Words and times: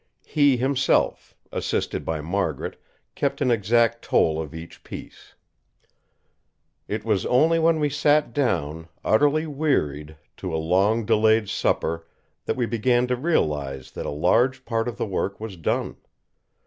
He 0.25 0.57
himself, 0.57 1.35
assisted 1.51 2.03
by 2.03 2.21
Margaret, 2.21 2.81
kept 3.13 3.39
an 3.39 3.51
exact 3.51 4.03
tally 4.03 4.41
of 4.43 4.55
each 4.55 4.83
piece. 4.83 5.35
It 6.87 7.05
was 7.05 7.23
only 7.27 7.59
when 7.59 7.79
we 7.79 7.87
sat 7.91 8.33
down, 8.33 8.87
utterly 9.05 9.45
wearied, 9.45 10.17
to 10.37 10.55
a 10.55 10.57
long 10.57 11.05
delayed 11.05 11.49
supper 11.49 12.07
that 12.45 12.55
we 12.57 12.65
began 12.65 13.05
to 13.09 13.15
realise 13.15 13.91
that 13.91 14.07
a 14.07 14.09
large 14.09 14.65
part 14.65 14.87
of 14.87 14.97
the 14.97 15.05
work 15.05 15.39
was 15.39 15.55
done. 15.55 15.97